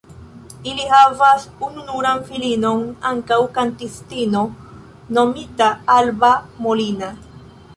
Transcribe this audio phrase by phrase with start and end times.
[0.69, 4.43] Ili havas ununuran filinon ankaŭ kantistino
[5.19, 6.33] nomita Alba
[6.65, 7.13] Molina.